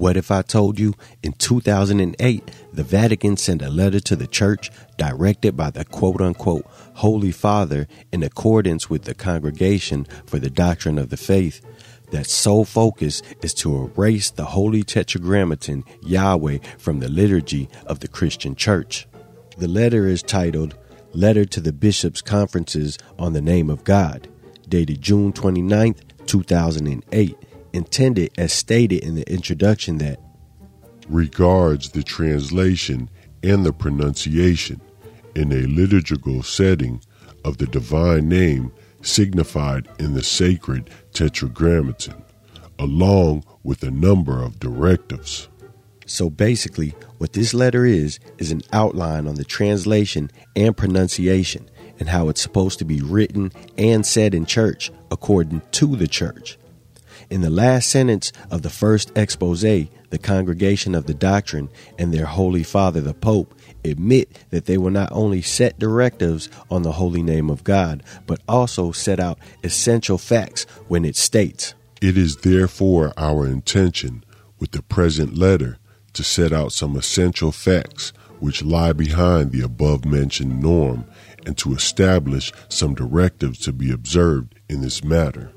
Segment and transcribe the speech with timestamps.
[0.00, 0.94] What if I told you?
[1.22, 6.64] In 2008 the Vatican sent a letter to the church directed by the quote unquote
[6.94, 11.60] Holy Father in accordance with the Congregation for the Doctrine of the Faith.
[12.12, 18.08] That sole focus is to erase the Holy Tetragrammaton Yahweh from the liturgy of the
[18.08, 19.06] Christian Church.
[19.58, 20.78] The letter is titled
[21.12, 24.28] Letter to the Bishops' Conferences on the Name of God,
[24.66, 25.94] dated June 29,
[26.24, 27.36] 2008
[27.72, 30.20] intended as stated in the introduction that
[31.08, 33.10] regards the translation
[33.42, 34.80] and the pronunciation
[35.34, 37.00] in a liturgical setting
[37.44, 38.72] of the divine name
[39.02, 42.22] signified in the sacred tetragrammaton,
[42.78, 45.48] along with a number of directives.
[46.06, 52.08] So basically, what this letter is, is an outline on the translation and pronunciation and
[52.08, 56.58] how it's supposed to be written and said in church according to the church.
[57.30, 62.26] In the last sentence of the first expose, the Congregation of the Doctrine and their
[62.26, 67.22] Holy Father, the Pope, admit that they will not only set directives on the holy
[67.22, 73.12] name of God, but also set out essential facts when it states, It is therefore
[73.16, 74.24] our intention
[74.58, 75.78] with the present letter
[76.14, 81.04] to set out some essential facts which lie behind the above mentioned norm
[81.46, 85.52] and to establish some directives to be observed in this matter.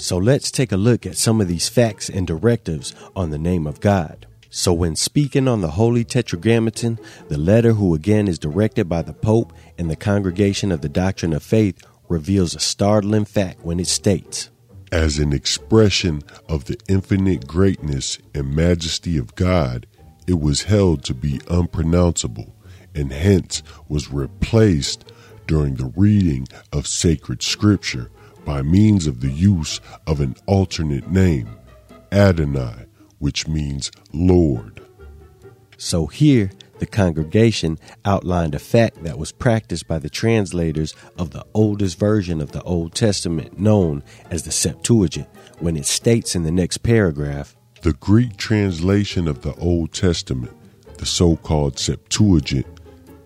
[0.00, 3.66] So let's take a look at some of these facts and directives on the name
[3.66, 4.26] of God.
[4.48, 6.98] So, when speaking on the Holy Tetragrammaton,
[7.28, 11.34] the letter, who again is directed by the Pope and the Congregation of the Doctrine
[11.34, 14.48] of Faith, reveals a startling fact when it states,
[14.90, 19.86] As an expression of the infinite greatness and majesty of God,
[20.26, 22.56] it was held to be unpronounceable
[22.94, 25.04] and hence was replaced
[25.46, 28.10] during the reading of sacred scripture
[28.50, 31.48] by means of the use of an alternate name,
[32.10, 32.84] Adonai,
[33.20, 34.82] which means Lord.
[35.76, 41.46] So here, the congregation outlined a fact that was practiced by the translators of the
[41.54, 44.02] oldest version of the Old Testament, known
[44.32, 45.28] as the Septuagint,
[45.60, 50.56] when it states in the next paragraph The Greek translation of the Old Testament,
[50.98, 52.66] the so called Septuagint,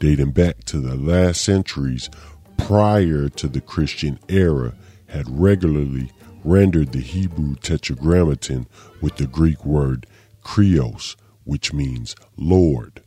[0.00, 2.10] dating back to the last centuries
[2.59, 4.75] prior to the Christian era,
[5.14, 6.10] had regularly
[6.42, 8.66] rendered the Hebrew tetragrammaton
[9.00, 10.06] with the Greek word
[10.44, 13.02] kyrios, which means Lord.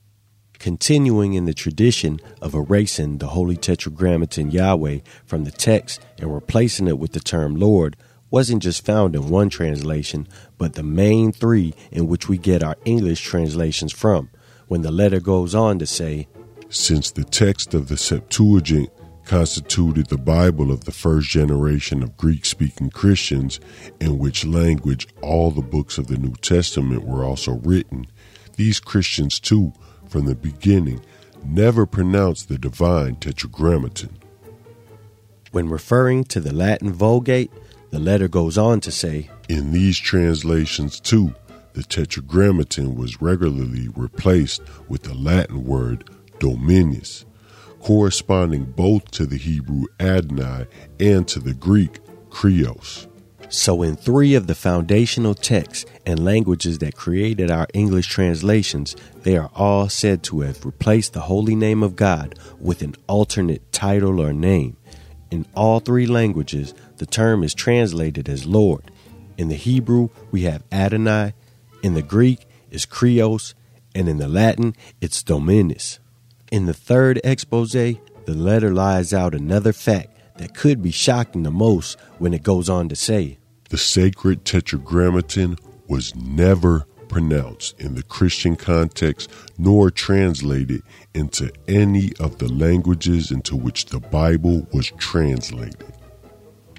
[0.57, 6.87] Continuing in the tradition of erasing the Holy Tetragrammaton Yahweh from the text and replacing
[6.87, 7.95] it with the term Lord
[8.31, 12.75] wasn't just found in one translation, but the main three in which we get our
[12.85, 14.29] English translations from,
[14.67, 16.27] when the letter goes on to say,
[16.69, 18.89] Since the text of the Septuagint
[19.27, 23.59] constituted the Bible of the first generation of Greek speaking Christians,
[23.99, 28.07] in which language all the books of the New Testament were also written,
[28.55, 29.71] these Christians too,
[30.07, 31.01] from the beginning,
[31.45, 34.17] never pronounced the divine tetragrammaton.
[35.51, 37.51] When referring to the Latin Vulgate,
[37.91, 41.35] the letter goes on to say, In these translations too,
[41.73, 46.09] the tetragrammaton was regularly replaced with the Latin word
[46.39, 47.25] dominus,
[47.87, 50.67] corresponding both to the Hebrew Adonai
[50.99, 51.99] and to the Greek
[52.29, 53.07] Kyrios.
[53.47, 59.37] So, in three of the foundational texts and languages that created our English translations, they
[59.37, 64.19] are all said to have replaced the holy name of God with an alternate title
[64.19, 64.75] or name.
[65.31, 68.91] In all three languages, the term is translated as Lord.
[69.37, 71.35] In the Hebrew, we have Adonai,
[71.81, 73.53] in the Greek, is Krios,
[73.95, 75.99] and in the Latin, it's Dominus.
[76.51, 81.51] In the third expose, the letter lies out another fact that could be shocking the
[81.51, 83.37] most when it goes on to say
[83.69, 92.37] The sacred tetragrammaton was never pronounced in the Christian context nor translated into any of
[92.37, 95.93] the languages into which the Bible was translated.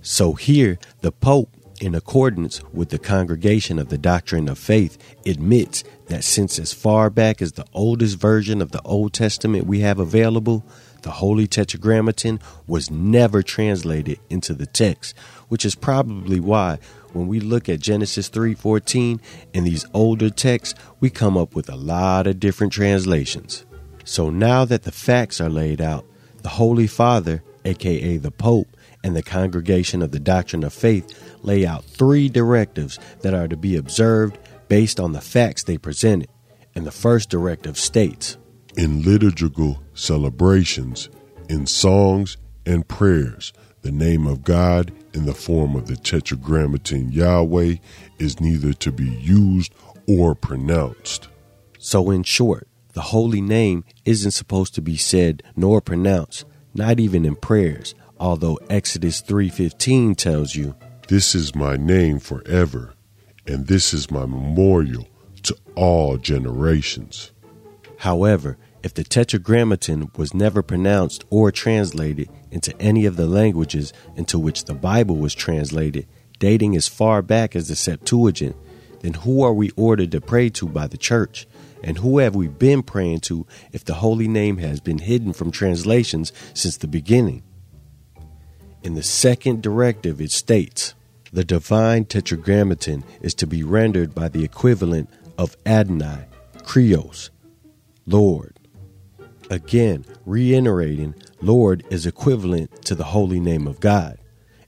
[0.03, 5.85] So here, the Pope, in accordance with the Congregation of the Doctrine of Faith, admits
[6.07, 9.99] that since as far back as the oldest version of the Old Testament we have
[9.99, 10.65] available,
[11.03, 15.17] the Holy Tetragrammaton was never translated into the text,
[15.49, 16.79] which is probably why
[17.13, 19.21] when we look at Genesis 3:14
[19.55, 23.65] and these older texts, we come up with a lot of different translations.
[24.05, 26.05] So now that the facts are laid out,
[26.43, 28.69] the Holy Father, aka the Pope,
[29.05, 33.57] and the Congregation of the Doctrine of Faith lay out three directives that are to
[33.57, 36.29] be observed based on the facts they presented.
[36.75, 38.37] And the first directive states
[38.77, 41.09] In liturgical celebrations,
[41.49, 42.37] in songs
[42.67, 43.53] and prayers,
[43.83, 47.77] the name of God in the form of the Tetragrammaton Yahweh
[48.19, 49.73] is neither to be used
[50.07, 51.29] or pronounced.
[51.79, 56.45] So, in short, the holy name isn't supposed to be said nor pronounced,
[56.75, 60.75] not even in prayers, although Exodus 3:15 tells you,
[61.09, 62.95] "This is my name forever,
[63.47, 65.07] and this is my memorial
[65.43, 67.31] to all generations."
[67.99, 74.39] However, if the Tetragrammaton was never pronounced or translated into any of the languages into
[74.39, 76.07] which the Bible was translated,
[76.39, 78.55] dating as far back as the Septuagint,
[79.01, 81.47] then who are we ordered to pray to by the church?
[81.83, 85.51] And who have we been praying to if the holy name has been hidden from
[85.51, 87.43] translations since the beginning?
[88.83, 90.95] In the second directive, it states
[91.33, 96.27] the divine tetragrammaton is to be rendered by the equivalent of Adonai,
[96.59, 97.31] Kyrios,
[98.07, 98.59] Lord.
[99.51, 104.19] Again, reiterating, Lord is equivalent to the holy name of God.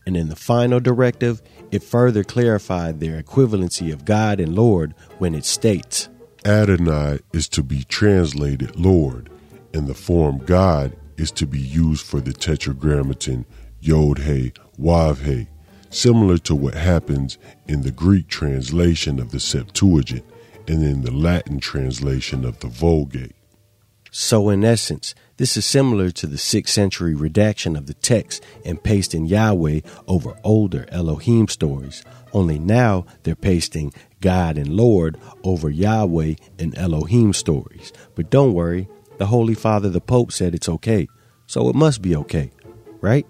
[0.07, 5.35] And in the final directive, it further clarified their equivalency of God and Lord when
[5.35, 6.09] it states
[6.45, 9.31] Adonai is to be translated Lord,
[9.75, 13.45] and the form God is to be used for the tetragrammaton
[13.81, 15.49] Yod He Wav He,
[15.91, 20.25] similar to what happens in the Greek translation of the Septuagint
[20.69, 23.35] and in the Latin translation of the Vulgate.
[24.13, 28.83] So, in essence, this is similar to the 6th century redaction of the text and
[28.83, 36.35] pasting Yahweh over older Elohim stories, only now they're pasting God and Lord over Yahweh
[36.59, 37.93] and Elohim stories.
[38.15, 38.89] But don't worry,
[39.19, 41.09] the Holy Father, the Pope, said it's okay,
[41.47, 42.51] so it must be okay,
[43.01, 43.27] right?